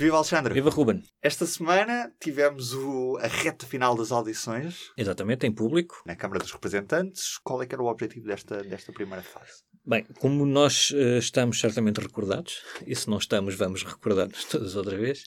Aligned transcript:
Viva 0.00 0.16
Alexandre! 0.16 0.54
Viva 0.54 0.70
Ruben! 0.70 1.02
Esta 1.20 1.44
semana 1.44 2.10
tivemos 2.18 2.72
o, 2.72 3.18
a 3.18 3.26
reta 3.26 3.66
final 3.66 3.94
das 3.94 4.10
audições. 4.10 4.90
Exatamente, 4.96 5.46
em 5.46 5.52
público. 5.52 6.02
Na 6.06 6.16
Câmara 6.16 6.40
dos 6.40 6.50
Representantes. 6.50 7.36
Qual 7.44 7.62
é 7.62 7.66
que 7.66 7.74
era 7.74 7.82
o 7.82 7.86
objetivo 7.86 8.26
desta, 8.26 8.62
desta 8.62 8.94
primeira 8.94 9.22
fase? 9.22 9.62
Bem, 9.84 10.06
como 10.18 10.46
nós 10.46 10.90
uh, 10.92 11.18
estamos 11.18 11.60
certamente 11.60 12.00
recordados, 12.00 12.62
e 12.86 12.96
se 12.96 13.10
não 13.10 13.18
estamos, 13.18 13.54
vamos 13.56 13.82
recordar-nos 13.82 14.44
todas 14.46 14.74
outra 14.74 14.96
vez, 14.96 15.24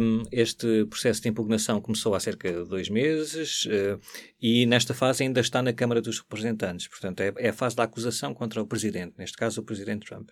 um, 0.00 0.22
este 0.32 0.86
processo 0.86 1.20
de 1.20 1.28
impugnação 1.28 1.78
começou 1.78 2.14
há 2.14 2.20
cerca 2.20 2.50
de 2.50 2.64
dois 2.66 2.88
meses 2.88 3.66
uh, 3.66 4.00
e 4.40 4.64
nesta 4.64 4.94
fase 4.94 5.24
ainda 5.24 5.42
está 5.42 5.60
na 5.60 5.74
Câmara 5.74 6.00
dos 6.00 6.20
Representantes. 6.20 6.88
Portanto, 6.88 7.20
é, 7.20 7.34
é 7.36 7.48
a 7.50 7.52
fase 7.52 7.76
da 7.76 7.82
acusação 7.82 8.32
contra 8.32 8.62
o 8.62 8.66
Presidente, 8.66 9.12
neste 9.18 9.36
caso 9.36 9.60
o 9.60 9.64
Presidente 9.64 10.06
Trump. 10.06 10.30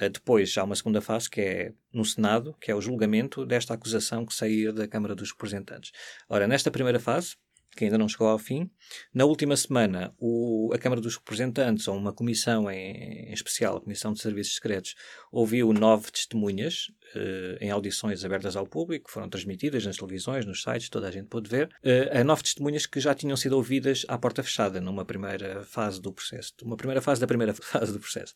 Uh, 0.00 0.08
depois 0.08 0.56
há 0.56 0.64
uma 0.64 0.76
segunda 0.76 1.00
fase 1.00 1.28
que 1.28 1.40
é 1.40 1.72
no 1.92 2.04
Senado, 2.04 2.56
que 2.60 2.70
é 2.70 2.74
o 2.74 2.80
julgamento 2.80 3.44
desta 3.44 3.74
acusação 3.74 4.24
que 4.24 4.34
sair 4.34 4.72
da 4.72 4.88
Câmara 4.88 5.14
dos 5.14 5.30
Representantes. 5.30 5.92
Ora, 6.28 6.46
nesta 6.46 6.70
primeira 6.70 6.98
fase, 6.98 7.36
que 7.76 7.84
ainda 7.84 7.98
não 7.98 8.08
chegou 8.08 8.28
ao 8.28 8.38
fim. 8.38 8.70
Na 9.14 9.24
última 9.24 9.56
semana, 9.56 10.14
o, 10.18 10.70
a 10.74 10.78
Câmara 10.78 11.00
dos 11.00 11.16
Representantes, 11.16 11.88
ou 11.88 11.96
uma 11.96 12.12
comissão 12.12 12.70
em, 12.70 13.30
em, 13.30 13.32
especial, 13.32 13.76
a 13.76 13.80
Comissão 13.80 14.12
de 14.12 14.20
Serviços 14.20 14.54
Secretos, 14.56 14.94
ouviu 15.30 15.72
nove 15.72 16.10
testemunhas 16.10 16.86
eh, 17.01 17.01
em 17.60 17.70
audições 17.70 18.24
abertas 18.24 18.56
ao 18.56 18.66
público, 18.66 19.10
foram 19.10 19.28
transmitidas 19.28 19.84
nas 19.84 19.96
televisões, 19.96 20.44
nos 20.44 20.62
sites, 20.62 20.88
toda 20.88 21.08
a 21.08 21.10
gente 21.10 21.26
pôde 21.26 21.48
ver, 21.48 21.70
a 22.12 22.24
nove 22.24 22.42
testemunhas 22.42 22.86
que 22.86 23.00
já 23.00 23.14
tinham 23.14 23.36
sido 23.36 23.54
ouvidas 23.54 24.04
à 24.08 24.18
porta 24.18 24.42
fechada, 24.42 24.80
numa 24.80 25.04
primeira 25.04 25.62
fase 25.64 26.00
do 26.00 26.12
processo, 26.12 26.52
uma 26.62 26.76
primeira 26.76 27.00
fase 27.00 27.20
da 27.20 27.26
primeira 27.26 27.54
fase 27.54 27.92
do 27.92 28.00
processo. 28.00 28.34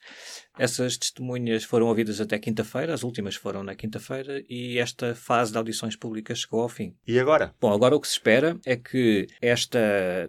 Essas 0.58 0.96
testemunhas 0.96 1.64
foram 1.64 1.86
ouvidas 1.86 2.20
até 2.20 2.38
quinta-feira, 2.38 2.94
as 2.94 3.02
últimas 3.02 3.34
foram 3.34 3.62
na 3.62 3.74
quinta-feira, 3.74 4.42
e 4.48 4.78
esta 4.78 5.14
fase 5.14 5.52
de 5.52 5.58
audições 5.58 5.96
públicas 5.96 6.40
chegou 6.40 6.60
ao 6.60 6.68
fim. 6.68 6.94
E 7.06 7.18
agora? 7.18 7.54
Bom, 7.60 7.72
agora 7.72 7.96
o 7.96 8.00
que 8.00 8.08
se 8.08 8.14
espera 8.14 8.58
é 8.64 8.76
que 8.76 9.26
esta, 9.40 9.78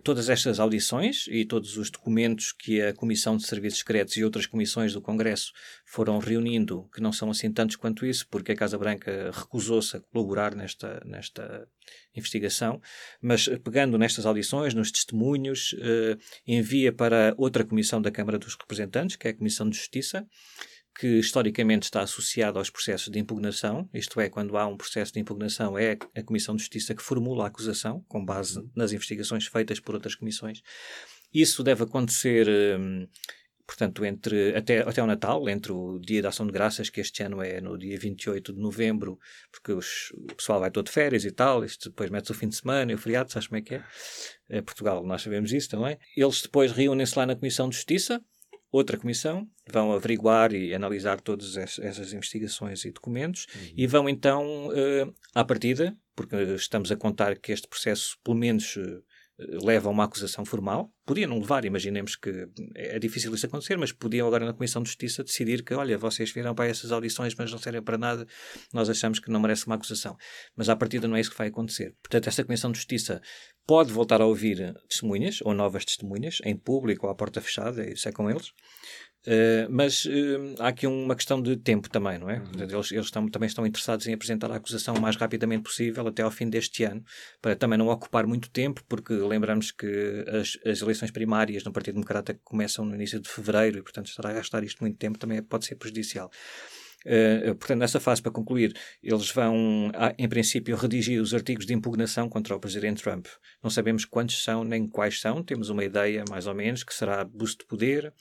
todas 0.04 0.30
estas 0.30 0.60
audições 0.60 1.26
e 1.28 1.46
todos 1.46 1.78
os 1.78 1.90
documentos 1.90 2.52
que 2.52 2.82
a 2.82 2.94
Comissão 2.94 3.38
de 3.38 3.46
Serviços 3.46 3.80
Secretos 3.80 4.18
e 4.18 4.24
outras 4.24 4.46
comissões 4.46 4.94
do 4.94 5.02
Congresso 5.02 5.52
foram 5.86 6.20
reunindo, 6.20 6.90
que 6.94 7.02
não 7.02 7.12
são 7.12 7.30
assim 7.30 7.52
tantos 7.52 7.76
quanto 7.76 8.06
isso, 8.06 8.28
porque 8.38 8.52
a 8.52 8.56
Casa 8.56 8.78
Branca 8.78 9.32
recusou-se 9.34 9.98
a 9.98 10.00
colaborar 10.00 10.56
nesta, 10.56 11.02
nesta 11.06 11.68
investigação, 12.16 12.82
mas 13.22 13.48
pegando 13.64 13.98
nestas 13.98 14.26
audições, 14.26 14.74
nos 14.74 14.92
testemunhos, 14.92 15.76
eh, 15.80 16.18
envia 16.46 16.94
para 16.94 17.34
outra 17.38 17.64
comissão 17.64 18.02
da 18.02 18.12
Câmara 18.12 18.38
dos 18.38 18.56
Representantes, 18.56 19.16
que 19.16 19.28
é 19.28 19.32
a 19.32 19.34
Comissão 19.34 19.70
de 19.70 19.78
Justiça, 19.78 20.26
que 21.00 21.20
historicamente 21.20 21.84
está 21.84 22.02
associada 22.02 22.58
aos 22.58 22.70
processos 22.70 23.10
de 23.12 23.20
impugnação, 23.20 23.88
isto 23.94 24.20
é, 24.20 24.30
quando 24.30 24.58
há 24.58 24.66
um 24.66 24.78
processo 24.78 25.14
de 25.14 25.20
impugnação, 25.20 25.78
é 25.78 25.98
a 26.16 26.24
Comissão 26.24 26.56
de 26.56 26.62
Justiça 26.62 26.96
que 26.96 27.04
formula 27.04 27.44
a 27.44 27.48
acusação, 27.48 28.04
com 28.08 28.24
base 28.24 28.64
nas 28.76 28.92
investigações 28.92 29.46
feitas 29.46 29.80
por 29.80 29.94
outras 29.94 30.16
comissões. 30.16 30.62
Isso 31.34 31.64
deve 31.64 31.84
acontecer. 31.84 32.48
Eh, 32.48 33.08
portanto, 33.68 34.06
entre, 34.06 34.56
até, 34.56 34.80
até 34.80 35.04
o 35.04 35.06
Natal, 35.06 35.48
entre 35.50 35.74
o 35.74 36.00
Dia 36.00 36.22
da 36.22 36.30
Ação 36.30 36.48
de 36.48 36.54
Graças, 36.54 36.90
que 36.90 37.02
este 37.02 37.22
ano 37.22 37.44
é 37.44 37.60
no 37.60 37.78
dia 37.78 38.00
28 38.00 38.54
de 38.54 38.60
novembro, 38.60 39.20
porque 39.52 39.74
os, 39.74 40.12
o 40.14 40.34
pessoal 40.36 40.62
vai 40.62 40.72
todo 40.72 40.86
de 40.86 40.92
férias 40.92 41.26
e 41.26 41.32
tal, 41.32 41.66
isto 41.66 41.90
depois 41.90 42.10
mete-se 42.10 42.32
o 42.32 42.36
fim 42.36 42.48
de 42.48 42.56
semana 42.56 42.92
e 42.92 42.96
o 42.96 42.98
feriado, 42.98 43.32
sabes 43.32 43.48
como 43.48 43.60
é 43.60 43.62
que 43.62 43.76
é? 43.76 43.84
é 44.50 44.62
Portugal, 44.62 45.06
nós 45.06 45.22
sabemos 45.22 45.52
isso 45.52 45.70
também. 45.70 45.98
Eles 46.16 46.42
depois 46.42 46.72
reúnem-se 46.72 47.20
lá 47.20 47.26
na 47.26 47.36
Comissão 47.36 47.68
de 47.68 47.76
Justiça, 47.76 48.24
outra 48.72 48.98
comissão, 48.98 49.48
vão 49.70 49.92
averiguar 49.92 50.54
e 50.54 50.74
analisar 50.74 51.20
todas 51.20 51.58
essas 51.58 52.14
investigações 52.14 52.86
e 52.86 52.92
documentos 52.92 53.48
uhum. 53.54 53.74
e 53.76 53.88
vão 53.88 54.10
então, 54.10 54.68
uh, 54.68 55.14
à 55.34 55.44
partida, 55.44 55.96
porque 56.16 56.36
estamos 56.56 56.92
a 56.92 56.96
contar 56.96 57.38
que 57.38 57.52
este 57.52 57.68
processo, 57.68 58.18
pelo 58.24 58.38
menos, 58.38 58.76
uh, 58.76 59.04
leva 59.40 59.88
a 59.88 59.92
uma 59.92 60.04
acusação 60.04 60.44
formal. 60.44 60.92
Podia 61.06 61.28
não 61.28 61.40
levar, 61.40 61.64
imaginemos 61.64 62.16
que 62.16 62.48
é 62.76 62.98
difícil 62.98 63.34
isso 63.34 63.46
acontecer, 63.46 63.78
mas 63.78 63.92
podiam 63.92 64.28
agora 64.28 64.46
na 64.46 64.54
Comissão 64.54 64.82
de 64.82 64.90
Justiça 64.90 65.24
decidir 65.24 65.64
que, 65.64 65.74
olha, 65.74 65.98
vocês 65.98 66.32
viram 66.32 66.56
para 66.56 66.68
essas 66.68 66.92
audições, 66.92 67.36
mas 67.36 67.52
não 67.52 67.60
servem 67.60 67.82
para 67.82 67.98
nada, 67.98 68.26
nós 68.74 68.90
achamos 68.90 69.20
que 69.20 69.30
não 69.30 69.40
merece 69.40 69.68
uma 69.68 69.76
acusação. 69.76 70.18
Mas 70.56 70.70
à 70.70 70.76
partida 70.76 71.08
não 71.08 71.16
é 71.16 71.22
isso 71.22 71.32
que 71.32 71.38
vai 71.38 71.48
acontecer. 71.48 71.96
Portanto, 72.02 72.28
esta 72.28 72.44
Comissão 72.44 72.72
de 72.72 72.78
Justiça 72.78 73.22
pode 73.66 73.92
voltar 73.92 74.22
a 74.22 74.26
ouvir 74.26 74.74
testemunhas, 74.90 75.40
ou 75.42 75.54
novas 75.54 75.86
testemunhas, 75.86 76.40
em 76.44 76.56
público 76.58 77.06
ou 77.06 77.12
à 77.12 77.16
porta 77.16 77.40
fechada, 77.40 77.88
isso 77.88 78.10
é 78.10 78.12
com 78.12 78.30
eles. 78.30 78.52
Uh, 79.28 79.68
mas 79.70 80.06
uh, 80.06 80.56
há 80.58 80.70
aqui 80.70 80.88
uma 80.88 81.14
questão 81.14 81.42
de 81.42 81.58
tempo 81.58 81.90
também, 81.90 82.18
não 82.18 82.30
é? 82.30 82.38
Uhum. 82.38 82.62
Eles, 82.62 82.94
eles 82.94 83.06
estão, 83.08 83.28
também 83.28 83.48
estão 83.48 83.68
interessados 83.68 84.08
em 84.08 84.14
apresentar 84.14 84.50
a 84.50 84.56
acusação 84.56 84.96
o 84.96 85.02
mais 85.02 85.18
rapidamente 85.18 85.64
possível, 85.64 86.08
até 86.08 86.22
ao 86.22 86.32
fim 86.32 86.50
deste 86.50 86.86
ano, 86.86 87.04
para 87.42 87.54
também 87.54 87.78
não 87.78 87.90
ocupar 87.90 88.26
muito 88.26 88.50
tempo, 88.50 88.82
porque 88.88 89.12
lembramos 89.14 89.70
que 89.72 90.24
as, 90.30 90.58
as 90.66 90.82
eleições 90.82 91.12
primárias 91.12 91.66
no 91.66 91.74
Partido 91.74 91.96
Democrata 91.96 92.40
começam 92.42 92.86
no 92.86 92.96
início 92.96 93.20
de 93.20 93.28
fevereiro 93.28 93.80
e, 93.80 93.82
portanto, 93.82 94.08
estar 94.08 94.26
a 94.26 94.32
gastar 94.32 94.64
isto 94.64 94.80
muito 94.80 94.98
tempo 94.98 95.20
também 95.20 95.44
pode 95.44 95.66
ser 95.66 95.76
prejudicial. 95.76 96.32
Uh, 97.06 97.54
portanto, 97.56 97.80
nessa 97.80 98.00
fase, 98.00 98.22
para 98.22 98.32
concluir, 98.32 98.74
eles 99.04 99.30
vão, 99.30 99.92
em 100.18 100.30
princípio, 100.30 100.78
redigir 100.78 101.22
os 101.22 101.34
artigos 101.34 101.66
de 101.66 101.74
impugnação 101.74 102.30
contra 102.30 102.56
o 102.56 102.60
presidente 102.62 103.04
Trump. 103.04 103.28
Não 103.62 103.70
sabemos 103.70 104.06
quantos 104.06 104.42
são 104.42 104.64
nem 104.64 104.88
quais 104.88 105.20
são, 105.20 105.44
temos 105.44 105.70
uma 105.70 105.84
ideia, 105.84 106.24
mais 106.30 106.48
ou 106.48 106.56
menos, 106.56 106.82
que 106.82 106.94
será 106.94 107.20
abuso 107.20 107.58
de 107.58 107.66
poder, 107.66 108.14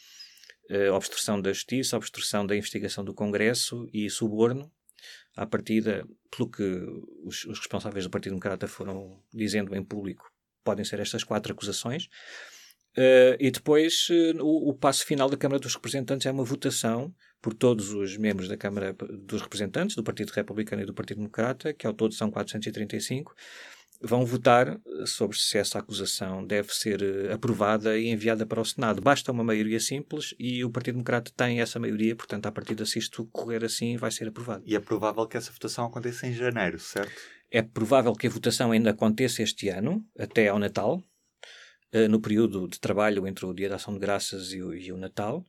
obstrução 0.94 1.41
da 1.41 1.53
justiça, 1.53 1.97
obstrução 1.97 2.47
da 2.47 2.56
investigação 2.56 3.04
do 3.04 3.15
Congresso 3.15 3.88
e 3.93 4.10
suborno. 4.10 4.71
À 5.37 5.47
partida, 5.47 6.06
pelo 6.34 6.50
que 6.50 6.62
os, 7.25 7.44
os 7.44 7.59
responsáveis 7.59 8.04
do 8.04 8.10
Partido 8.10 8.32
Democrata 8.32 8.66
foram 8.66 9.22
dizendo 9.32 9.77
em 9.77 9.84
público, 9.84 10.31
podem 10.65 10.84
ser 10.84 10.99
estas 10.99 11.22
quatro 11.22 11.53
acusações. 11.53 12.09
Uh, 12.97 13.37
e 13.38 13.50
depois, 13.50 14.09
uh, 14.09 14.43
o, 14.43 14.71
o, 14.71 14.75
passo 14.75 15.04
final 15.04 15.28
da 15.28 15.37
Câmara 15.37 15.60
dos 15.60 15.75
Representantes 15.75 16.27
é 16.27 16.31
uma 16.31 16.44
votação 16.44 17.15
por 17.43 17.53
todos 17.53 17.93
os 17.93 18.16
membros 18.16 18.48
da 18.48 18.56
Câmara 18.56 18.94
dos 18.94 19.43
Representantes, 19.43 19.94
do 19.94 20.03
Partido 20.03 20.31
Republicano 20.31 20.81
e 20.83 20.87
do 20.87 20.94
Partido 20.94 21.19
Democrata, 21.19 21.75
que 21.75 21.87
ao 21.87 21.93
todo 21.93 22.15
são 22.15 22.31
435, 22.31 23.34
vão 24.00 24.24
votar 24.24 24.68
eh, 24.68 25.06
sobre 25.06 25.38
se 25.38 25.58
essa 25.58 25.78
acusação 25.78 26.44
deve 26.44 26.72
ser 26.74 27.02
uh, 27.02 27.32
aprovada 27.32 27.98
e 27.98 28.08
enviada 28.08 28.46
para 28.46 28.60
o 28.60 28.64
Senado. 28.64 29.00
Basta 29.00 29.32
uma 29.32 29.44
maioria 29.44 29.80
simples 29.80 30.34
e 30.38 30.64
o 30.64 30.70
Partido 30.70 30.94
Democrata 30.94 31.32
tem 31.36 31.60
essa 31.60 31.78
maioria, 31.78 32.14
portanto, 32.14 32.46
a 32.46 32.52
partir 32.52 32.76
se 32.86 32.98
isto 32.98 33.26
correr 33.26 33.64
assim, 33.64 33.96
vai 33.96 34.10
ser 34.10 34.28
aprovado. 34.28 34.62
E 34.66 34.74
é 34.74 34.80
provável 34.80 35.26
que 35.26 35.36
essa 35.36 35.52
votação 35.52 35.86
aconteça 35.86 36.26
em 36.26 36.32
janeiro, 36.32 36.78
certo? 36.78 37.12
É 37.50 37.62
provável 37.62 38.12
que 38.12 38.26
a 38.26 38.30
votação 38.30 38.72
ainda 38.72 38.90
aconteça 38.90 39.42
este 39.42 39.68
ano, 39.68 40.04
até 40.18 40.48
ao 40.48 40.58
Natal, 40.58 41.02
uh, 41.94 42.08
no 42.08 42.20
período 42.20 42.68
de 42.68 42.78
trabalho 42.78 43.26
entre 43.26 43.46
o 43.46 43.54
Dia 43.54 43.68
da 43.68 43.76
Ação 43.76 43.94
de 43.94 44.00
Graças 44.00 44.52
e 44.52 44.62
o, 44.62 44.74
e 44.74 44.92
o 44.92 44.96
Natal, 44.96 45.44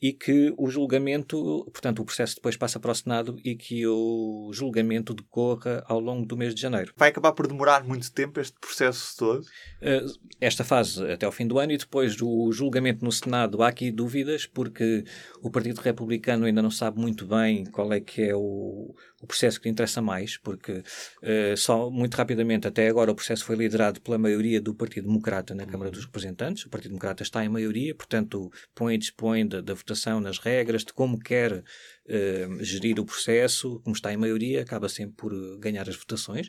e 0.00 0.12
que 0.12 0.54
o 0.56 0.68
julgamento, 0.70 1.64
portanto, 1.72 2.00
o 2.00 2.04
processo 2.04 2.36
depois 2.36 2.56
passa 2.56 2.80
para 2.80 2.92
o 2.92 2.94
Senado 2.94 3.38
e 3.44 3.54
que 3.54 3.86
o 3.86 4.50
julgamento 4.52 5.12
decorra 5.12 5.84
ao 5.86 6.00
longo 6.00 6.24
do 6.24 6.36
mês 6.36 6.54
de 6.54 6.60
janeiro. 6.60 6.92
Vai 6.96 7.10
acabar 7.10 7.32
por 7.32 7.46
demorar 7.46 7.84
muito 7.84 8.10
tempo 8.12 8.40
este 8.40 8.58
processo 8.58 9.16
todo? 9.18 9.44
Eh, 9.82 10.04
esta 10.40 10.64
fase 10.64 11.04
até 11.10 11.26
ao 11.26 11.32
fim 11.32 11.46
do 11.46 11.58
ano 11.58 11.72
e 11.72 11.76
depois 11.76 12.16
do 12.16 12.50
julgamento 12.50 13.04
no 13.04 13.12
Senado 13.12 13.62
há 13.62 13.68
aqui 13.68 13.90
dúvidas 13.90 14.46
porque 14.46 15.04
o 15.42 15.50
Partido 15.50 15.80
Republicano 15.80 16.46
ainda 16.46 16.62
não 16.62 16.70
sabe 16.70 16.98
muito 16.98 17.26
bem 17.26 17.64
qual 17.66 17.92
é 17.92 18.00
que 18.00 18.22
é 18.22 18.34
o, 18.34 18.94
o 19.20 19.26
processo 19.26 19.60
que 19.60 19.68
lhe 19.68 19.72
interessa 19.72 20.00
mais, 20.00 20.38
porque 20.38 20.72
uh, 20.72 21.56
só 21.56 21.90
muito 21.90 22.14
rapidamente, 22.14 22.66
até 22.66 22.88
agora, 22.88 23.12
o 23.12 23.14
processo 23.14 23.44
foi 23.44 23.54
liderado 23.54 24.00
pela 24.00 24.16
maioria 24.16 24.60
do 24.60 24.74
Partido 24.74 25.06
Democrata 25.06 25.54
na 25.54 25.66
Câmara 25.66 25.90
dos 25.90 26.06
Representantes. 26.06 26.64
O 26.64 26.70
Partido 26.70 26.92
Democrata 26.92 27.22
está 27.22 27.44
em 27.44 27.48
maioria, 27.48 27.94
portanto, 27.94 28.50
põe 28.74 28.94
e 28.94 28.98
dispõe 28.98 29.46
da, 29.46 29.60
da 29.60 29.74
votação 29.90 30.20
nas 30.20 30.38
regras, 30.38 30.84
de 30.84 30.92
como 30.92 31.18
quer 31.18 31.52
uh, 31.52 32.64
gerir 32.64 32.98
o 33.00 33.04
processo, 33.04 33.80
como 33.80 33.94
está 33.94 34.12
em 34.12 34.16
maioria, 34.16 34.62
acaba 34.62 34.88
sempre 34.88 35.16
por 35.16 35.32
ganhar 35.58 35.88
as 35.88 35.96
votações. 35.96 36.48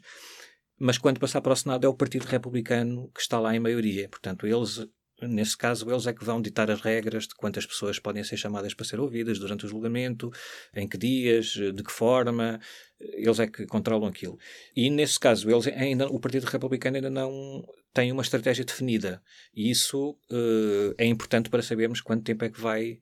Mas 0.79 0.97
quando 0.97 1.19
passar 1.19 1.41
para 1.41 1.53
o 1.53 1.55
Senado 1.55 1.85
é 1.85 1.89
o 1.89 1.93
Partido 1.93 2.25
Republicano 2.25 3.11
que 3.13 3.21
está 3.21 3.39
lá 3.39 3.55
em 3.55 3.59
maioria. 3.59 4.07
Portanto, 4.09 4.47
eles 4.47 4.87
Nesse 5.21 5.55
caso, 5.55 5.87
eles 5.89 6.07
é 6.07 6.13
que 6.13 6.25
vão 6.25 6.41
ditar 6.41 6.71
as 6.71 6.81
regras 6.81 7.27
de 7.27 7.35
quantas 7.35 7.63
pessoas 7.63 7.99
podem 7.99 8.23
ser 8.23 8.37
chamadas 8.37 8.73
para 8.73 8.85
ser 8.85 8.99
ouvidas 8.99 9.37
durante 9.37 9.65
o 9.65 9.69
julgamento, 9.69 10.31
em 10.75 10.87
que 10.87 10.97
dias, 10.97 11.49
de 11.49 11.83
que 11.83 11.91
forma, 11.91 12.59
eles 12.99 13.39
é 13.39 13.45
que 13.45 13.67
controlam 13.67 14.09
aquilo. 14.09 14.39
E 14.75 14.89
nesse 14.89 15.19
caso, 15.19 15.47
eles 15.49 15.67
ainda, 15.67 16.07
o 16.07 16.19
Partido 16.19 16.45
Republicano 16.45 16.95
ainda 16.95 17.11
não 17.11 17.63
tem 17.93 18.11
uma 18.11 18.23
estratégia 18.23 18.65
definida. 18.65 19.21
E 19.53 19.69
isso 19.69 20.17
uh, 20.31 20.95
é 20.97 21.05
importante 21.05 21.51
para 21.51 21.61
sabermos 21.61 22.01
quanto 22.01 22.23
tempo 22.23 22.43
é 22.43 22.49
que 22.49 22.59
vai 22.59 22.99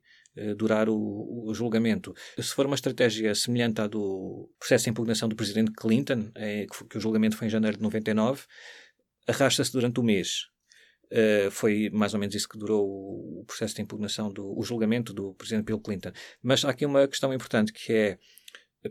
durar 0.57 0.87
o, 0.89 1.47
o, 1.47 1.53
julgamento. 1.53 2.13
Se 2.37 2.53
for 2.53 2.65
uma 2.65 2.75
estratégia 2.75 3.33
semelhante 3.35 3.81
à 3.81 3.87
do 3.87 4.49
processo 4.57 4.85
de 4.85 4.91
impugnação 4.91 5.27
do 5.27 5.35
presidente 5.35 5.71
Clinton, 5.71 6.31
é, 6.35 6.65
que, 6.65 6.85
que 6.85 6.97
o 6.97 7.01
julgamento 7.01 7.35
foi 7.35 7.47
em 7.47 7.49
janeiro 7.49 7.77
de 7.77 7.83
99, 7.83 8.43
arrasta-se 9.27 9.71
durante 9.71 9.99
o 9.99 10.03
mês 10.03 10.49
Uh, 11.11 11.49
foi 11.49 11.89
mais 11.91 12.13
ou 12.13 12.19
menos 12.19 12.35
isso 12.35 12.47
que 12.47 12.57
durou 12.57 12.85
o 12.85 13.43
processo 13.43 13.73
de 13.73 13.81
impugnação 13.81 14.31
do 14.31 14.55
o 14.55 14.61
julgamento 14.61 15.11
do 15.11 15.33
presidente 15.33 15.65
Bill 15.65 15.79
Clinton. 15.79 16.11
Mas 16.41 16.63
há 16.63 16.69
aqui 16.69 16.85
uma 16.85 17.07
questão 17.07 17.33
importante 17.33 17.73
que 17.73 17.91
é 17.91 18.19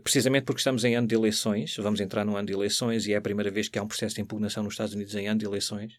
precisamente 0.03 0.43
porque 0.43 0.59
estamos 0.59 0.83
em 0.83 0.95
ano 0.95 1.07
de 1.07 1.15
eleições, 1.15 1.77
vamos 1.77 2.01
entrar 2.01 2.25
no 2.25 2.35
ano 2.35 2.45
de 2.45 2.53
eleições 2.53 3.07
e 3.07 3.13
é 3.13 3.15
a 3.15 3.21
primeira 3.21 3.49
vez 3.49 3.69
que 3.69 3.79
há 3.79 3.83
um 3.83 3.87
processo 3.87 4.15
de 4.15 4.21
impugnação 4.21 4.63
nos 4.63 4.73
Estados 4.73 4.93
Unidos 4.93 5.15
em 5.15 5.29
ano 5.29 5.39
de 5.39 5.45
eleições, 5.45 5.93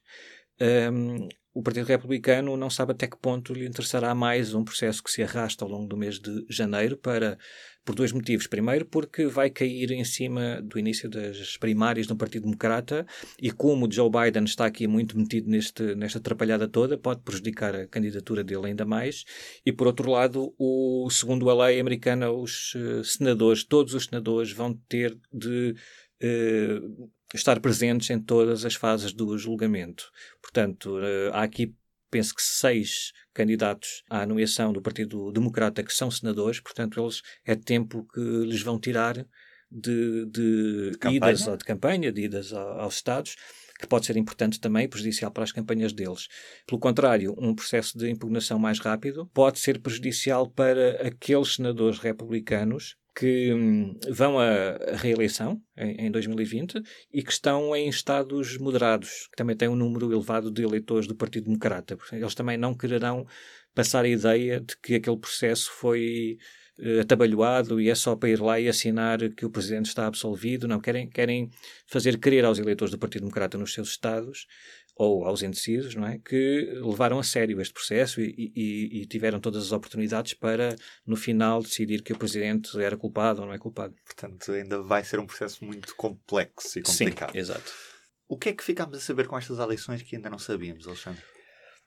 um, 0.60 1.28
o 1.52 1.62
Partido 1.62 1.86
Republicano 1.86 2.56
não 2.56 2.70
sabe 2.70 2.92
até 2.92 3.08
que 3.08 3.16
ponto 3.16 3.52
lhe 3.52 3.66
interessará 3.66 4.14
mais 4.14 4.54
um 4.54 4.64
processo 4.64 5.02
que 5.02 5.10
se 5.10 5.22
arrasta 5.22 5.64
ao 5.64 5.70
longo 5.70 5.88
do 5.88 5.96
mês 5.96 6.20
de 6.20 6.46
janeiro 6.48 6.96
para 6.96 7.36
por 7.84 7.94
dois 7.94 8.12
motivos. 8.12 8.46
Primeiro, 8.46 8.86
porque 8.86 9.26
vai 9.26 9.50
cair 9.50 9.90
em 9.90 10.04
cima 10.04 10.62
do 10.62 10.78
início 10.78 11.08
das 11.08 11.56
primárias 11.56 12.06
no 12.06 12.16
Partido 12.16 12.44
Democrata 12.44 13.04
e 13.40 13.50
como 13.50 13.90
Joe 13.90 14.08
Biden 14.08 14.44
está 14.44 14.66
aqui 14.66 14.86
muito 14.86 15.18
metido 15.18 15.50
neste, 15.50 15.94
nesta 15.96 16.18
atrapalhada 16.18 16.68
toda, 16.68 16.96
pode 16.96 17.22
prejudicar 17.22 17.74
a 17.74 17.86
candidatura 17.86 18.44
dele 18.44 18.66
ainda 18.66 18.84
mais. 18.84 19.24
E 19.66 19.72
por 19.72 19.88
outro 19.88 20.08
lado, 20.10 20.54
o 20.56 21.08
segundo 21.10 21.50
a 21.50 21.66
lei 21.66 21.80
americana, 21.80 22.30
os 22.30 22.74
uh, 22.74 23.02
senadores, 23.02 23.64
todos 23.64 23.92
os 23.94 24.04
senadores 24.04 24.52
vão 24.52 24.72
ter 24.88 25.18
de 25.32 25.74
uh, 26.22 27.10
estar 27.34 27.60
presentes 27.60 28.10
em 28.10 28.20
todas 28.20 28.64
as 28.64 28.74
fases 28.74 29.12
do 29.12 29.36
julgamento. 29.38 30.10
Portanto, 30.42 30.98
uh, 30.98 31.32
há 31.32 31.42
aqui 31.42 31.74
penso 32.10 32.34
que 32.34 32.42
seis 32.42 33.12
candidatos 33.32 34.02
à 34.10 34.26
nomeação 34.26 34.72
do 34.72 34.82
Partido 34.82 35.30
Democrata 35.30 35.82
que 35.82 35.92
são 35.92 36.10
senadores, 36.10 36.60
portanto, 36.60 37.00
eles 37.00 37.22
é 37.44 37.54
tempo 37.54 38.04
que 38.12 38.20
lhes 38.20 38.62
vão 38.62 38.80
tirar 38.80 39.14
de, 39.70 40.26
de, 40.26 40.90
de 41.00 41.08
idas 41.08 41.44
de 41.44 41.64
campanha, 41.64 42.12
de 42.12 42.22
idas 42.22 42.52
aos 42.52 42.96
Estados, 42.96 43.36
que 43.78 43.86
pode 43.86 44.04
ser 44.04 44.16
importante 44.16 44.60
também 44.60 44.88
prejudicial 44.88 45.30
para 45.30 45.44
as 45.44 45.52
campanhas 45.52 45.92
deles. 45.92 46.26
Pelo 46.66 46.80
contrário, 46.80 47.34
um 47.38 47.54
processo 47.54 47.96
de 47.96 48.10
impugnação 48.10 48.58
mais 48.58 48.78
rápido 48.78 49.30
pode 49.32 49.58
ser 49.58 49.80
prejudicial 49.80 50.50
para 50.50 51.06
aqueles 51.06 51.54
senadores 51.54 51.98
republicanos 51.98 52.96
que 53.14 53.52
hum, 53.52 53.98
vão 54.10 54.38
à 54.38 54.76
reeleição 54.94 55.60
em, 55.76 56.06
em 56.06 56.10
2020 56.10 56.80
e 57.12 57.22
que 57.22 57.32
estão 57.32 57.74
em 57.74 57.88
estados 57.88 58.56
moderados, 58.58 59.28
que 59.30 59.36
também 59.36 59.56
têm 59.56 59.68
um 59.68 59.76
número 59.76 60.12
elevado 60.12 60.50
de 60.50 60.62
eleitores 60.62 61.06
do 61.06 61.14
Partido 61.14 61.44
Democrata. 61.44 61.96
Eles 62.12 62.34
também 62.34 62.56
não 62.56 62.74
quererão 62.74 63.26
passar 63.74 64.04
a 64.04 64.08
ideia 64.08 64.60
de 64.60 64.76
que 64.78 64.94
aquele 64.94 65.16
processo 65.16 65.70
foi 65.72 66.38
uh, 66.78 67.00
atabalhoado 67.00 67.80
e 67.80 67.88
é 67.88 67.94
só 67.94 68.16
para 68.16 68.30
ir 68.30 68.40
lá 68.40 68.58
e 68.58 68.68
assinar 68.68 69.18
que 69.34 69.44
o 69.44 69.50
presidente 69.50 69.86
está 69.86 70.06
absolvido. 70.06 70.68
Não, 70.68 70.80
querem, 70.80 71.08
querem 71.08 71.50
fazer 71.86 72.18
crer 72.18 72.44
aos 72.44 72.58
eleitores 72.58 72.92
do 72.92 72.98
Partido 72.98 73.22
Democrata 73.22 73.58
nos 73.58 73.72
seus 73.72 73.90
estados 73.90 74.46
ou 75.00 75.24
aos 75.24 75.42
indecisos, 75.42 75.94
não 75.94 76.06
é? 76.06 76.18
Que 76.18 76.72
levaram 76.74 77.18
a 77.18 77.22
sério 77.22 77.58
este 77.58 77.72
processo 77.72 78.20
e, 78.20 78.52
e, 78.54 79.00
e, 79.00 79.06
tiveram 79.06 79.40
todas 79.40 79.64
as 79.64 79.72
oportunidades 79.72 80.34
para, 80.34 80.76
no 81.06 81.16
final, 81.16 81.62
decidir 81.62 82.02
que 82.02 82.12
o 82.12 82.18
presidente 82.18 82.78
era 82.78 82.98
culpado 82.98 83.40
ou 83.40 83.46
não 83.46 83.54
é 83.54 83.58
culpado. 83.58 83.94
Portanto, 84.04 84.52
ainda 84.52 84.82
vai 84.82 85.02
ser 85.02 85.18
um 85.18 85.24
processo 85.24 85.64
muito 85.64 85.96
complexo 85.96 86.78
e 86.78 86.82
complicado. 86.82 87.32
Sim, 87.32 87.38
exato. 87.38 87.72
O 88.28 88.36
que 88.36 88.50
é 88.50 88.52
que 88.52 88.62
ficámos 88.62 88.98
a 88.98 89.00
saber 89.00 89.26
com 89.26 89.38
estas 89.38 89.58
eleições 89.58 90.02
que 90.02 90.16
ainda 90.16 90.28
não 90.28 90.38
sabíamos, 90.38 90.86
Alexandre? 90.86 91.22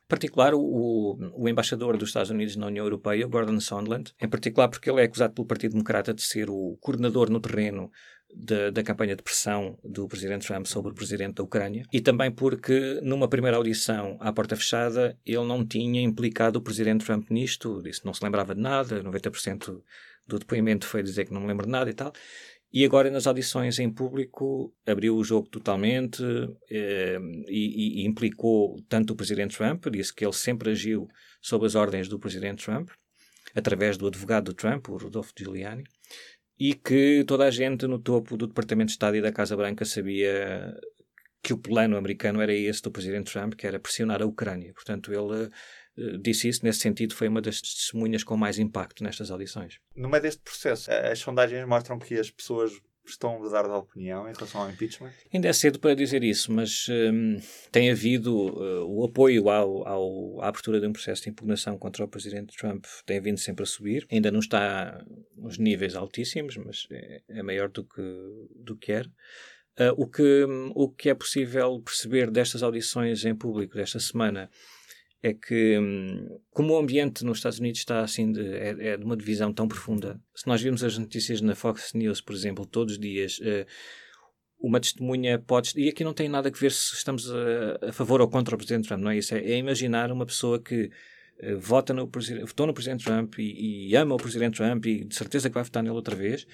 Em 0.06 0.08
particular, 0.08 0.54
o, 0.54 1.18
o, 1.36 1.50
embaixador 1.50 1.98
dos 1.98 2.10
Estados 2.10 2.30
Unidos 2.30 2.56
na 2.56 2.68
União 2.68 2.86
Europeia, 2.86 3.26
Gordon 3.26 3.60
Sondland, 3.60 4.14
em 4.22 4.28
particular 4.28 4.68
porque 4.68 4.90
ele 4.90 5.02
é 5.02 5.06
acusado 5.06 5.34
pelo 5.34 5.48
Partido 5.48 5.72
Democrata 5.72 6.14
de 6.14 6.22
ser 6.22 6.50
o 6.50 6.78
coordenador 6.82 7.30
no 7.30 7.40
terreno 7.40 7.90
da, 8.36 8.70
da, 8.70 8.84
campanha 8.84 9.16
de 9.16 9.24
pressão 9.24 9.78
do 9.84 10.08
presidente 10.08 10.48
Trump 10.48 10.66
sobre 10.66 10.92
o 10.92 10.96
presidente 10.96 11.36
da 11.36 11.44
Ucrânia 11.44 11.86
e 11.92 12.02
também 12.02 12.32
porque, 12.32 13.00
numa 13.04 13.28
primeira 13.28 13.58
audição 13.58 14.18
à 14.20 14.32
porta 14.34 14.56
fechada, 14.56 15.18
ele 15.26 15.46
não 15.46 15.66
tinha 15.66 16.02
implicado 16.02 16.60
o 16.60 16.62
presidente 16.62 17.06
Trump 17.06 17.30
nisto, 17.30 17.82
disse 17.82 18.06
não 18.06 18.14
se 18.14 18.24
lembrava 18.24 18.54
de 18.54 18.62
nada, 18.62 19.04
90% 19.04 19.82
do 20.28 20.40
depoimento 20.40 20.88
foi 20.88 21.04
dizer 21.04 21.26
que 21.26 21.34
não 21.34 21.42
me 21.42 21.48
lembro 21.48 21.66
de 21.66 21.72
nada 21.72 21.90
e 21.90 21.94
tal. 21.94 22.14
E 22.74 22.84
agora, 22.84 23.12
nas 23.12 23.28
audições 23.28 23.78
em 23.78 23.88
público, 23.88 24.74
abriu 24.84 25.16
o 25.16 25.24
jogo 25.24 25.48
totalmente 25.48 26.24
eh, 26.72 27.20
e, 27.48 28.02
e, 28.02 28.08
implicou 28.08 28.82
tanto 28.90 29.14
o 29.14 29.16
presidente 29.16 29.56
Trump, 29.56 29.86
disse 29.92 30.12
que 30.12 30.26
ele 30.26 30.34
sempre 30.34 30.72
agiu 30.72 31.08
sob 31.40 31.68
as 31.68 31.76
ordens 31.76 32.08
do 32.08 32.18
presidente 32.18 32.66
Trump, 32.66 32.90
através 33.54 33.96
do 33.96 34.08
advogado 34.08 34.46
do 34.46 34.54
Trump, 34.56 34.90
o 34.90 34.98
Rodolfo 34.98 35.32
Giuliani, 35.38 35.84
e 36.60 36.74
que 36.74 37.24
toda 37.28 37.46
a 37.46 37.52
gente 37.52 37.86
no 37.86 38.00
topo 38.00 38.36
do 38.36 38.48
Departamento 38.48 38.88
de 38.88 38.94
Estado 38.94 39.18
e 39.18 39.22
da 39.22 39.32
Casa 39.32 39.56
Branca 39.56 39.86
sabia 39.86 40.74
que 41.44 41.54
o 41.54 41.58
plano 41.58 41.96
americano 41.96 42.42
era 42.42 42.54
esse 42.54 42.82
do 42.82 42.90
presidente 42.90 43.32
Trump, 43.32 43.54
que 43.54 43.68
era 43.68 43.80
pressionar 43.80 44.22
a 44.22 44.26
Ucrânia. 44.26 44.74
Portanto, 44.74 45.14
ele 45.14 45.50
disse 46.22 46.48
isso, 46.48 46.66
nesse 46.66 46.80
sentido, 46.80 47.14
foi 47.14 47.28
uma 47.28 47.42
das 47.42 47.62
testemunhas 47.62 48.24
com 48.24 48.36
mais 48.36 48.60
impacto 48.60 49.04
nestas 49.04 49.30
audições. 49.32 49.80
No 49.96 50.10
meio 50.10 50.24
deste 50.24 50.42
processo, 50.42 50.92
as 50.92 51.20
sondagens 51.20 51.68
mostram 51.68 52.00
que 52.00 52.16
as 52.16 52.32
pessoas 52.32 52.82
estão 53.06 53.36
a 53.36 53.40
mudar 53.40 53.64
de 53.64 53.70
opinião 53.70 54.28
em 54.30 54.34
relação 54.34 54.62
ao 54.62 54.70
impeachment? 54.70 55.12
Ainda 55.34 55.48
é 55.48 55.54
cedo 55.54 55.80
para 55.80 55.94
dizer 55.94 56.24
isso, 56.24 56.52
mas 56.52 56.88
um, 56.90 57.40
tem 57.72 57.92
havido 57.92 58.34
uh, 58.34 58.86
o 58.88 59.04
apoio 59.04 59.50
ao, 59.50 59.88
ao, 59.88 60.42
à 60.42 60.48
abertura 60.48 60.80
de 60.80 60.88
um 60.88 60.94
processo 60.94 61.24
de 61.24 61.30
impugnação 61.30 61.78
contra 61.78 62.06
o 62.06 62.08
presidente 62.08 62.56
Trump 62.56 62.86
tem 63.06 63.20
vindo 63.20 63.40
sempre 63.40 63.64
a 63.64 63.66
subir. 63.66 64.06
Ainda 64.12 64.32
não 64.32 64.40
está 64.40 65.04
nos 65.36 65.58
níveis 65.58 65.96
altíssimos, 65.96 66.58
mas 66.58 66.88
é, 66.92 67.22
é 67.30 67.44
maior 67.44 67.70
do 67.70 67.84
que, 67.84 68.02
do 68.56 68.78
que 68.78 68.92
era. 68.92 69.10
Uh, 69.80 69.94
o, 69.98 70.08
que, 70.08 70.46
o 70.76 70.90
que 70.90 71.10
é 71.10 71.16
possível 71.16 71.82
perceber 71.82 72.30
destas 72.30 72.62
audições 72.62 73.26
em 73.26 73.36
público 73.36 73.76
desta 73.76 74.00
semana 74.00 74.50
é 75.24 75.34
que, 75.34 75.80
hum, 75.80 76.38
como 76.52 76.74
o 76.74 76.78
ambiente 76.78 77.24
nos 77.24 77.38
Estados 77.38 77.58
Unidos 77.58 77.80
está 77.80 78.02
assim, 78.02 78.34
de, 78.34 78.46
é, 78.46 78.90
é, 78.90 78.98
de 78.98 79.06
uma 79.06 79.16
divisão 79.16 79.54
tão 79.54 79.70
profunda, 79.70 80.20
se 80.36 80.46
nós 80.46 80.62
virmos 80.62 80.84
as 80.84 80.98
notícias 80.98 81.40
na 81.40 81.56
Fox 81.56 81.94
News, 81.94 82.20
por 82.20 82.36
exemplo, 82.36 82.66
todos 82.66 82.96
os 82.96 83.00
dias, 83.00 83.40
uh, 83.40 83.66
uma 84.60 84.82
testemunha 84.82 85.40
pode. 85.40 85.72
E 85.78 85.88
aqui 85.88 86.04
não 86.04 86.14
tem 86.14 86.28
nada 86.28 86.50
a 86.50 86.52
ver 86.52 86.74
se 86.74 86.94
estamos 86.94 87.32
a, 87.32 87.88
a 87.90 87.94
favor 87.94 88.20
ou 88.20 88.28
contra 88.28 88.54
o 88.54 88.58
Presidente 88.58 88.90
Trump, 88.90 89.02
não 89.02 89.12
é 89.12 89.18
isso? 89.18 89.34
É, 89.34 89.40
é 89.40 89.58
imaginar 89.58 90.12
uma 90.12 90.26
pessoa 90.26 90.62
que 90.62 90.92
uh, 91.42 91.58
vota 91.58 91.94
no, 91.94 92.12
votou 92.46 92.68
no 92.68 92.74
Presidente 92.74 93.06
Trump 93.06 93.40
e, 93.40 93.92
e, 93.92 93.96
ama 93.96 94.16
o 94.16 94.18
Presidente 94.18 94.58
Trump 94.58 94.86
e 94.86 95.06
de 95.06 95.16
certeza 95.16 95.50
que 95.50 95.54
vai 95.56 95.64
votar 95.64 95.82
nele 95.82 95.96
outra 95.96 96.18
vez 96.18 96.46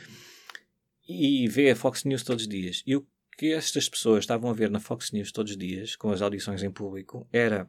e 1.07 1.48
vê 1.48 1.71
a 1.71 1.75
Fox 1.75 2.04
News 2.04 2.21
todos 2.21 2.44
os 2.44 2.48
dias. 2.48 2.83
E 2.86 2.95
o 2.95 3.04
que 3.36 3.51
estas 3.51 3.89
pessoas 3.89 4.19
estavam 4.19 4.51
a 4.51 4.54
ver 4.54 4.69
na 4.69 4.80
Fox 4.80 5.12
News 5.12 5.31
todos 5.31 5.54
os 5.54 5.57
dias, 5.57 5.95
com 5.95 6.12
as 6.12 6.21
audições 6.21 6.62
em 6.62 6.69
público, 6.69 7.27
era 7.33 7.68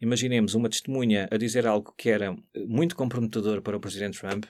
imaginemos 0.00 0.54
uma 0.54 0.68
testemunha 0.68 1.28
a 1.30 1.36
dizer 1.36 1.66
algo 1.66 1.94
que 1.96 2.10
era 2.10 2.36
muito 2.66 2.96
comprometedor 2.96 3.62
para 3.62 3.76
o 3.76 3.80
presidente 3.80 4.18
Trump, 4.18 4.44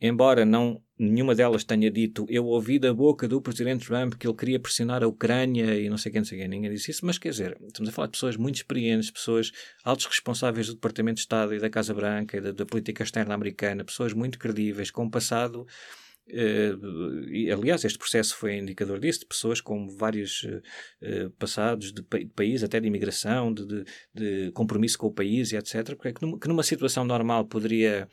embora 0.00 0.44
não 0.44 0.82
nenhuma 0.98 1.34
delas 1.34 1.64
tenha 1.64 1.90
dito 1.90 2.26
eu 2.28 2.44
ouvi 2.44 2.78
da 2.78 2.92
boca 2.92 3.26
do 3.26 3.40
presidente 3.40 3.86
Trump 3.86 4.14
que 4.14 4.26
ele 4.26 4.36
queria 4.36 4.60
pressionar 4.60 5.02
a 5.02 5.06
Ucrânia 5.06 5.78
e 5.78 5.88
não 5.88 5.96
sei 5.96 6.12
quem, 6.12 6.20
não 6.20 6.26
sei 6.26 6.38
quem, 6.38 6.48
ninguém 6.48 6.70
disse 6.70 6.90
isso, 6.90 7.06
mas 7.06 7.18
quer 7.18 7.30
dizer, 7.30 7.56
estamos 7.66 7.88
a 7.88 7.92
falar 7.92 8.06
de 8.06 8.12
pessoas 8.12 8.36
muito 8.36 8.56
experientes, 8.56 9.10
pessoas 9.10 9.52
altos 9.84 10.06
responsáveis 10.06 10.66
do 10.66 10.74
Departamento 10.74 11.16
de 11.16 11.22
Estado 11.22 11.54
e 11.54 11.58
da 11.58 11.70
Casa 11.70 11.94
Branca 11.94 12.36
e 12.36 12.40
da, 12.40 12.52
da 12.52 12.66
política 12.66 13.02
externa 13.02 13.34
americana, 13.34 13.84
pessoas 13.84 14.12
muito 14.12 14.38
credíveis, 14.38 14.90
com 14.90 15.04
um 15.04 15.10
passado 15.10 15.66
e, 16.26 17.50
aliás, 17.50 17.84
este 17.84 17.98
processo 17.98 18.36
foi 18.36 18.56
indicador 18.56 19.00
disso, 19.00 19.20
de 19.20 19.26
pessoas 19.26 19.60
com 19.60 19.88
vários 19.88 20.44
uh, 20.44 21.30
passados 21.38 21.92
de, 21.92 22.02
de, 22.02 22.26
país, 22.26 22.62
até 22.62 22.80
de 22.80 22.86
imigração, 22.86 23.52
de, 23.52 23.66
de, 23.66 23.84
de, 24.14 24.52
compromisso 24.52 24.98
com 24.98 25.08
o 25.08 25.12
país 25.12 25.52
e 25.52 25.56
etc. 25.56 25.94
Porque 25.94 26.08
é 26.08 26.12
que 26.12 26.22
numa, 26.22 26.38
que 26.38 26.48
numa 26.48 26.62
situação 26.62 27.04
normal 27.04 27.44
poderia 27.46 28.08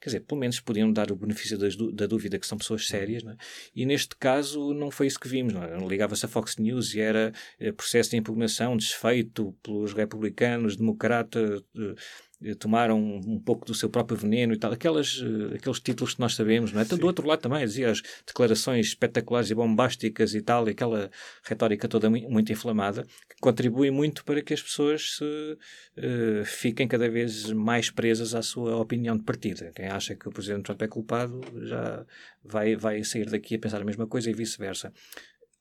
quer 0.00 0.08
dizer, 0.08 0.20
pelo 0.20 0.40
menos 0.40 0.58
podiam 0.60 0.90
dar 0.90 1.12
o 1.12 1.16
benefício 1.16 1.58
da 1.92 2.06
dúvida 2.06 2.38
que 2.38 2.46
são 2.46 2.56
pessoas 2.56 2.86
sérias, 2.86 3.22
é? 3.22 3.36
e 3.74 3.84
neste 3.84 4.16
caso 4.16 4.72
não 4.72 4.90
foi 4.90 5.06
isso 5.06 5.20
que 5.20 5.28
vimos, 5.28 5.54
é? 5.54 5.76
ligava-se 5.86 6.24
a 6.24 6.28
Fox 6.28 6.56
News 6.56 6.94
e 6.94 7.00
era 7.00 7.32
processo 7.76 8.10
de 8.10 8.16
impugnação 8.16 8.76
desfeito 8.78 9.54
pelos 9.62 9.92
republicanos, 9.92 10.76
democratas, 10.76 11.62
eh, 11.76 11.94
tomaram 12.58 12.98
um, 12.98 13.38
pouco 13.38 13.66
do 13.66 13.74
seu 13.74 13.90
próprio 13.90 14.16
veneno 14.16 14.54
e 14.54 14.58
tal, 14.58 14.72
aquelas, 14.72 15.20
uh, 15.20 15.54
aqueles 15.54 15.78
títulos 15.80 16.14
que 16.14 16.20
nós 16.20 16.34
sabemos, 16.34 16.72
não 16.72 16.80
é? 16.80 16.84
Então, 16.84 16.96
do 16.96 17.06
outro 17.06 17.26
lado 17.26 17.40
também 17.40 17.64
dizia 17.64 17.90
as 17.90 18.00
declarações 18.26 18.86
espetaculares 18.86 19.50
e 19.50 19.54
bombásticas 19.54 20.34
e 20.34 20.40
tal, 20.40 20.66
e 20.66 20.70
aquela 20.70 21.10
retórica 21.44 21.86
toda 21.86 22.08
muito 22.08 22.50
inflamada, 22.50 23.02
que 23.02 23.36
contribui 23.40 23.90
muito 23.90 24.24
para 24.24 24.40
que 24.40 24.54
as 24.54 24.62
pessoas 24.62 25.16
se, 25.16 25.24
uh, 25.24 26.44
fiquem 26.44 26.88
cada 26.88 27.08
vez 27.10 27.50
mais 27.52 27.90
presas 27.90 28.34
à 28.34 28.42
sua 28.42 28.76
opinião 28.76 29.16
de 29.16 29.22
partida. 29.22 29.70
Quem 29.74 29.86
acha 29.86 30.14
que 30.14 30.28
o 30.28 30.32
Presidente 30.32 30.64
Trump 30.64 30.80
é 30.80 30.88
culpado 30.88 31.40
já 31.62 32.06
vai, 32.42 32.74
vai 32.74 33.04
sair 33.04 33.28
daqui 33.28 33.56
a 33.56 33.58
pensar 33.58 33.82
a 33.82 33.84
mesma 33.84 34.06
coisa 34.06 34.30
e 34.30 34.32
vice-versa. 34.32 34.92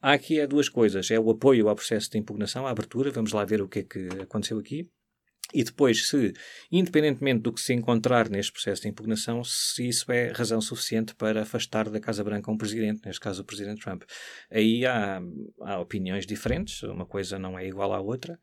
Há 0.02 0.14
aqui 0.14 0.40
é 0.40 0.48
duas 0.48 0.70
coisas. 0.70 1.12
É 1.12 1.20
o 1.20 1.30
apoio 1.30 1.68
ao 1.68 1.76
processo 1.76 2.10
de 2.10 2.18
impugnação, 2.18 2.66
à 2.66 2.72
abertura. 2.72 3.12
Vamos 3.12 3.34
lá 3.34 3.44
ver 3.44 3.62
o 3.62 3.68
que 3.68 3.80
é 3.80 3.84
que 3.84 4.08
aconteceu 4.22 4.58
aqui. 4.58 4.90
E 5.54 5.64
depois, 5.64 6.08
se, 6.08 6.34
independentemente 6.72 7.42
do 7.42 7.52
que 7.52 7.60
se 7.60 7.74
encontrar 7.74 8.30
neste 8.30 8.52
processo 8.52 8.84
de 8.84 8.88
impugnação, 8.88 9.44
se 9.44 9.88
isso 9.88 10.12
é 10.12 10.32
razão 10.32 10.62
suficiente 10.62 11.16
para 11.16 11.42
afastar 11.42 11.90
da 11.90 12.00
Casa 12.00 12.24
Branca 12.24 12.52
um 12.52 12.58
presidente, 12.58 13.02
neste 13.06 13.20
caso 13.20 13.42
o 13.42 13.46
presidente 13.46 13.82
Trump. 13.82 14.04
Aí 14.52 14.86
há, 14.86 15.20
há 15.62 15.80
opiniões 15.80 16.26
diferentes, 16.26 16.84
uma 16.84 17.06
coisa 17.06 17.40
não 17.40 17.58
é 17.58 17.66
igual 17.66 17.94
à 17.94 18.00
outra. 18.00 18.40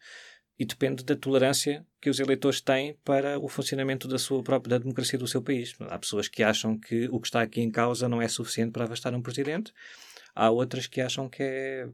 e 0.58 0.64
depende 0.64 1.04
da 1.04 1.14
tolerância 1.14 1.86
que 2.00 2.08
os 2.08 2.18
eleitores 2.18 2.60
têm 2.60 2.96
para 3.04 3.38
o 3.38 3.48
funcionamento 3.48 4.08
da 4.08 4.18
sua 4.18 4.42
própria 4.42 4.70
da 4.70 4.78
democracia 4.78 5.18
do 5.18 5.28
seu 5.28 5.42
país. 5.42 5.74
Há 5.80 5.98
pessoas 5.98 6.28
que 6.28 6.42
acham 6.42 6.78
que 6.78 7.08
o 7.10 7.20
que 7.20 7.28
está 7.28 7.42
aqui 7.42 7.60
em 7.60 7.70
causa 7.70 8.08
não 8.08 8.22
é 8.22 8.28
suficiente 8.28 8.72
para 8.72 8.84
afastar 8.84 9.14
um 9.14 9.22
presidente, 9.22 9.72
há 10.34 10.50
outras 10.50 10.86
que 10.86 11.00
acham 11.00 11.28
que 11.28 11.42
é 11.42 11.88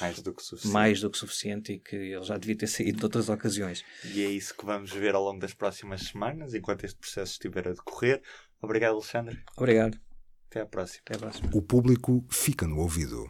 mais 0.00 0.20
do 0.20 0.34
que 0.34 0.42
suficiente. 0.42 0.72
Mais 0.72 1.00
do 1.00 1.10
que 1.10 1.18
suficiente 1.18 1.72
e 1.72 1.78
que 1.78 1.96
ele 1.96 2.22
já 2.22 2.36
devia 2.36 2.56
ter 2.56 2.66
saído 2.66 2.98
de 2.98 3.04
outras 3.04 3.28
ocasiões. 3.28 3.84
E 4.04 4.22
é 4.22 4.30
isso 4.30 4.54
que 4.54 4.64
vamos 4.64 4.90
ver 4.92 5.14
ao 5.14 5.24
longo 5.24 5.40
das 5.40 5.54
próximas 5.54 6.02
semanas, 6.02 6.54
enquanto 6.54 6.84
este 6.84 6.98
processo 6.98 7.32
estiver 7.32 7.68
a 7.68 7.72
decorrer. 7.72 8.22
Obrigado, 8.62 8.94
Alexandre. 8.94 9.42
Obrigado. 9.56 9.98
Até 10.50 10.60
à 10.60 10.66
próxima. 10.66 11.02
Até 11.06 11.16
à 11.16 11.18
próxima. 11.18 11.50
O 11.54 11.62
público 11.62 12.24
fica 12.28 12.66
no 12.66 12.78
ouvido. 12.78 13.24